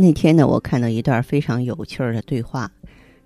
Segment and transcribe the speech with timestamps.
[0.00, 2.70] 那天呢，我看到一段非常有趣的对话，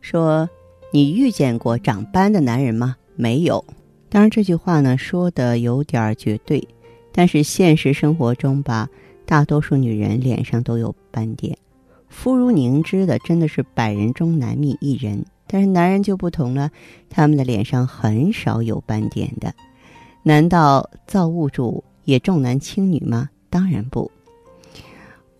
[0.01, 0.49] 说
[0.91, 3.63] ：“你遇见过长斑的男人吗？”没有。
[4.09, 6.67] 当然，这句话呢说的有点绝对，
[7.13, 8.89] 但是现实生活中吧，
[9.27, 11.55] 大多数女人脸上都有斑点，
[12.09, 15.23] 肤如凝脂的，真的是百人中难觅一人。
[15.47, 16.71] 但是男人就不同了，
[17.11, 19.55] 他们的脸上很少有斑点的。
[20.23, 23.29] 难道造物主也重男轻女吗？
[23.51, 24.11] 当然不。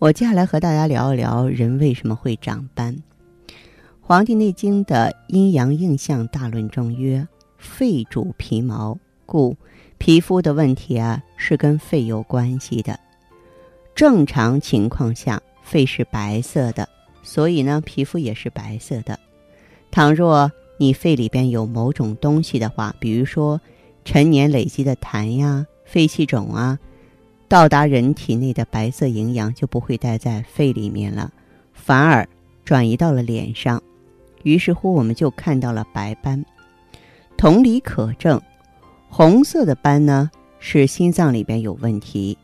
[0.03, 2.93] 我接下来和大家聊一聊人为什么会长斑。
[4.01, 7.25] 《黄帝内经》的阴阳应象大论中曰
[7.57, 9.55] ：“肺主皮毛，故
[9.97, 12.99] 皮肤的问题啊是跟肺有关系的。
[13.95, 16.89] 正常情况下，肺是白色的，
[17.21, 19.17] 所以呢，皮肤也是白色的。
[19.89, 23.61] 倘若你肺里边有某种东西的话，比如说
[24.03, 26.77] 陈年累积的痰呀、肺气肿啊。”
[27.47, 31.31] 到达人体内的白色营养就不会待在肺里面了，
[31.73, 32.27] 反而
[32.65, 33.81] 转移到了脸上，
[34.43, 36.43] 于是乎我们就看到了白斑。
[37.37, 38.41] 同理可证，
[39.09, 42.37] 红色的斑呢是心脏里边有问题，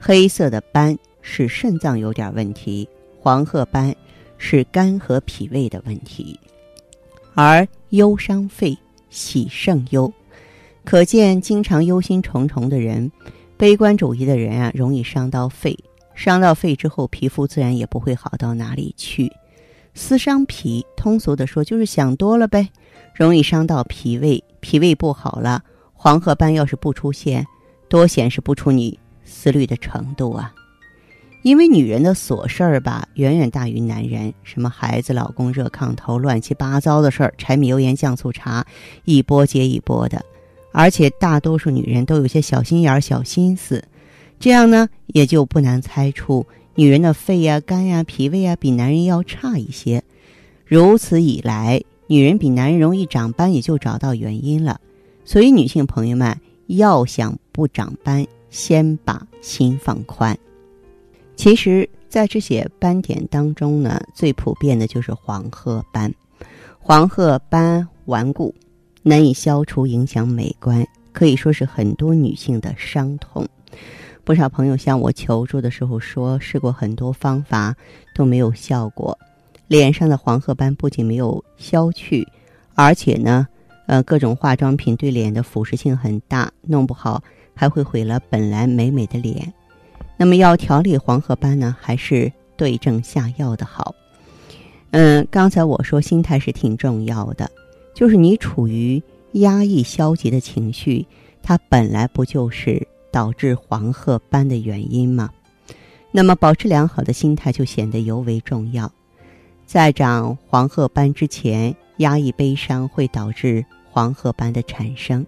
[0.00, 2.88] 黑色的斑是肾脏有点问题，
[3.20, 3.94] 黄褐斑
[4.38, 6.38] 是肝和脾胃的问题。
[7.34, 8.76] 而忧伤肺，
[9.10, 10.12] 喜胜忧，
[10.84, 13.12] 可见经常忧心忡忡的人。
[13.58, 15.78] 悲观主义的人啊，容易伤到肺，
[16.14, 19.32] 伤到肺之后，皮肤自然也不会好到哪里去。
[19.94, 22.68] 思伤脾，通俗的说就是想多了呗，
[23.14, 25.62] 容易伤到脾胃，脾胃不好了，
[25.94, 27.46] 黄褐斑要是不出现，
[27.88, 30.52] 多显示不出你思虑的程度啊。
[31.42, 38.66] 因为女人的琐事儿吧，远远大于男人，什么孩子、老公、热炕头、乱七八糟的事儿，柴米油盐酱醋茶，
[39.04, 40.22] 一波接一波的。
[40.78, 43.82] 而且大多数女人都有些小心眼儿、小心思，
[44.38, 50.04] 这样呢，也就不难猜出女人的肺呀、肝呀、脾胃啊比男人要差一些。
[50.66, 54.78] 如此以来，女人比男人容易长斑，也就找到原因了。
[55.24, 60.36] 所以，女性朋友们要想不长斑，先把心放宽。
[61.36, 66.12] 其实，在这些斑点当中呢，最普遍的就是黄褐斑。
[66.78, 68.54] 黄褐斑顽固。
[69.08, 73.46] 难以消除，影响美观，可以说是很多女性的伤痛。
[74.24, 77.72] 不少朋友向我求助的时候说，试过很多方法
[78.16, 79.16] 都没有效果，
[79.68, 82.26] 脸上的黄褐斑不仅没有消去，
[82.74, 83.46] 而且呢，
[83.86, 87.22] 呃，各种化妆品对脸的腐蚀性很大，弄不好
[87.54, 89.54] 还会毁了本来美美的脸。
[90.16, 93.94] 那么要调理黄褐斑呢，还是对症下药的好。
[94.90, 97.48] 嗯，刚才我说心态是挺重要的。
[97.96, 99.02] 就是你处于
[99.32, 101.06] 压抑、消极的情绪，
[101.42, 105.30] 它本来不就是导致黄褐斑的原因吗？
[106.10, 108.92] 那么，保持良好的心态就显得尤为重要。
[109.64, 115.24] 在长黄褐斑之前，压抑悲伤会导致黄褐斑的产生；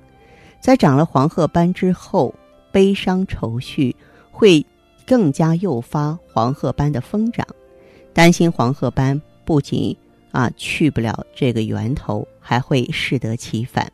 [0.61, 2.35] 在长了黄褐斑之后，
[2.71, 3.97] 悲伤愁绪
[4.31, 4.65] 会
[5.07, 7.47] 更加诱发黄褐斑的疯长。
[8.13, 9.97] 担心黄褐斑不仅
[10.33, 12.27] 啊去不了这个源头。
[12.41, 13.93] 还会适得其反。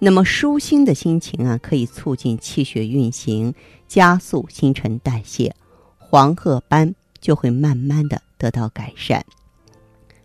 [0.00, 3.54] 那么舒心的心情啊，可以促进气血运行，
[3.86, 5.54] 加速新陈代谢，
[5.96, 9.24] 黄褐斑就会慢慢的得到改善。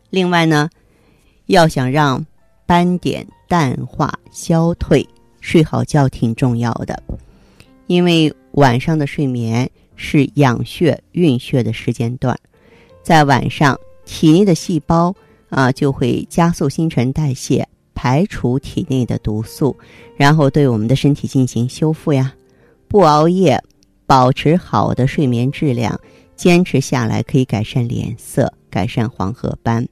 [0.09, 0.71] 另外呢，
[1.45, 2.25] 要想让
[2.65, 5.07] 斑点淡化消退，
[5.39, 7.03] 睡好觉挺重要的，
[7.85, 12.35] 因为晚上的睡眠是养血运血的时间段，
[13.03, 15.15] 在晚上体内的细胞。
[15.51, 19.77] 啊，就会加速新陈代谢，排除体内的毒素，
[20.15, 22.33] 然后对我们的身体进行修复呀。
[22.87, 23.61] 不熬夜，
[24.07, 25.99] 保持好的睡眠质量，
[26.35, 29.85] 坚持下来可以改善脸色，改善黄褐斑。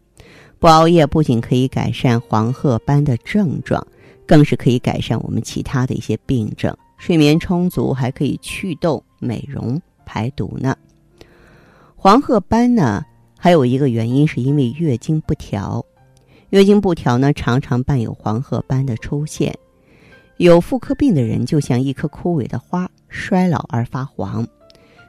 [0.59, 3.85] 不熬夜不仅可以改善黄褐斑的症状，
[4.25, 6.75] 更是可以改善我们其他的一些病症。
[6.97, 10.75] 睡眠充足还可以祛痘、美容、排毒呢。
[11.95, 13.05] 黄褐斑呢？
[13.41, 15.83] 还有一个原因是因为月经不调，
[16.49, 19.57] 月经不调呢，常常伴有黄褐斑的出现。
[20.35, 24.45] 有妇科病的人就像一棵枯萎的花，衰老而发黄。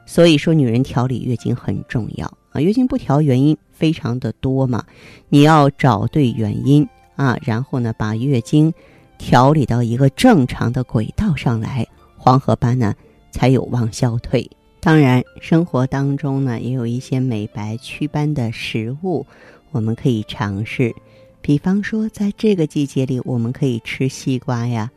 [0.06, 4.84] 所以说，女人调理月经很重要啊，月经不调原因非常的多嘛，
[5.28, 8.72] 你要找对原因啊，然后呢，把月经
[9.18, 11.86] 调理到一个正常的轨道上来，
[12.16, 12.94] 黄褐斑呢
[13.32, 14.48] 才有望消退。
[14.82, 19.26] 当然，生活当中呢也有一些美白祛斑的食物，
[19.72, 20.94] 我们可以尝试。
[21.42, 24.90] 比方说，在这个季节里，我们可以吃西瓜呀。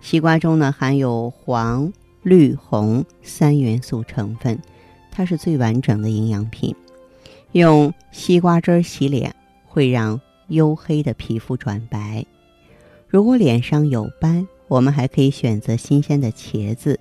[0.00, 1.92] 西瓜中呢含有黄、
[2.22, 4.58] 绿、红三元素成分，
[5.12, 6.74] 它是最完整的营养品。
[7.52, 12.26] 用西瓜汁洗脸会让黝黑的皮肤转白。
[13.06, 16.98] 如果脸上有斑，我们还可以选择新鲜的茄子，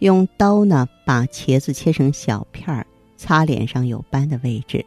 [0.00, 2.86] 用刀呢把茄子切成小片儿，
[3.16, 4.84] 擦脸上有斑的位置。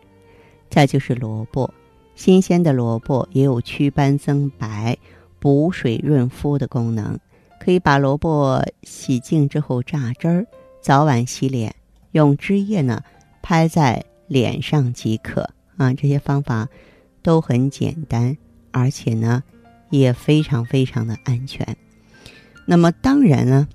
[0.70, 1.72] 再就是萝卜，
[2.16, 4.98] 新鲜的萝卜也有祛斑增白、
[5.40, 7.18] 补水润肤的功能。
[7.60, 10.46] 可以把萝卜洗净之后榨汁儿，
[10.82, 11.74] 早晚洗脸，
[12.12, 13.02] 用汁液呢
[13.42, 15.94] 拍在脸上即可啊。
[15.94, 16.68] 这些方法
[17.22, 18.36] 都很简单，
[18.72, 19.44] 而且呢
[19.92, 21.78] 也非常非常的安全。
[22.66, 23.68] 那么当然呢，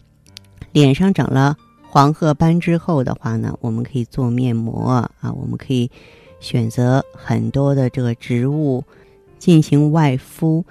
[0.73, 1.57] 脸上长了
[1.89, 5.91] 黄褐斑之后的话呢，我们可以做面膜啊，我们可以
[6.41, 8.85] 选择很多的这个植物
[9.39, 10.65] 进行外敷，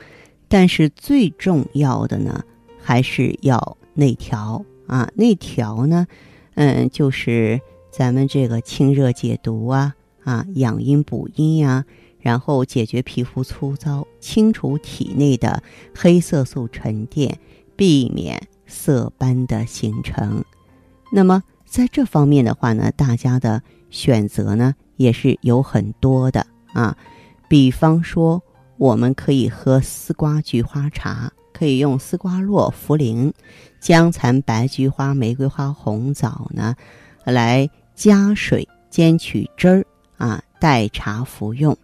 [0.47, 2.43] 但是最重要的呢。
[2.79, 6.07] 还是要内调啊，内调呢，
[6.55, 7.59] 嗯，就是
[7.91, 11.83] 咱们这个清热解毒啊，啊，养阴补阴呀，
[12.21, 15.61] 然后解决皮肤粗糙，清除体内的
[15.93, 17.37] 黑色素沉淀，
[17.75, 20.43] 避免色斑的形成。
[21.11, 26.95] 那么在这方面的话呢，大家的选择呢也是有很多的啊，
[27.47, 28.43] 比方说
[28.77, 31.31] 我们可以喝丝瓜菊花茶。
[31.53, 33.33] 可以用丝瓜络、茯苓、
[33.79, 36.75] 姜蚕、白菊花、玫瑰花、红枣呢，
[37.23, 39.83] 来加水煎取汁儿
[40.17, 41.75] 啊，代茶服用。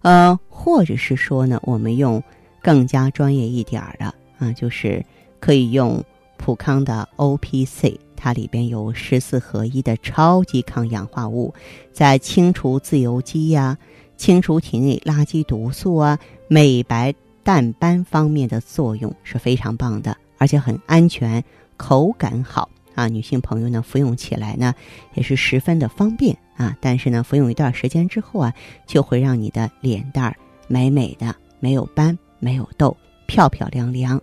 [0.00, 2.22] 呃，或者是说呢，我们用
[2.62, 5.04] 更加专业一点儿的啊，就是
[5.42, 6.02] 可以用
[6.38, 11.52] 普康的 O P C，它里边有十四合一的超级抗氧化物，
[11.92, 13.76] 在清除自由基呀、
[14.16, 16.16] 清除体内垃圾毒素啊、
[16.48, 17.12] 美白。
[17.44, 21.42] 淡斑方面的作用是非常棒的，而且很安全，
[21.76, 23.08] 口感好啊！
[23.08, 24.72] 女性朋友呢服用起来呢
[25.14, 26.76] 也是十分的方便啊。
[26.80, 28.54] 但是呢，服用一段时间之后啊，
[28.86, 30.36] 就会让你的脸蛋儿
[30.68, 32.96] 美美的，没有斑，没有痘，
[33.26, 34.22] 漂漂亮亮，